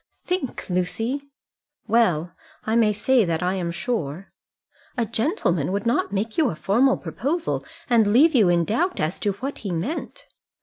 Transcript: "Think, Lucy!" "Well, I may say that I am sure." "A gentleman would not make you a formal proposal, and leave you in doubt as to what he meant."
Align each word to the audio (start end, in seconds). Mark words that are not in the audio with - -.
"Think, 0.25 0.67
Lucy!" 0.67 1.29
"Well, 1.87 2.33
I 2.63 2.75
may 2.75 2.91
say 2.91 3.23
that 3.23 3.43
I 3.43 3.53
am 3.53 3.69
sure." 3.69 4.29
"A 4.97 5.05
gentleman 5.05 5.71
would 5.71 5.85
not 5.85 6.11
make 6.11 6.39
you 6.39 6.49
a 6.49 6.55
formal 6.55 6.97
proposal, 6.97 7.63
and 7.87 8.07
leave 8.11 8.33
you 8.33 8.49
in 8.49 8.65
doubt 8.65 8.99
as 8.99 9.19
to 9.19 9.33
what 9.33 9.59
he 9.59 9.69
meant." 9.69 10.25